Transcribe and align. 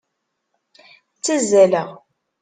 Ttazzaleɣ. 1.17 1.89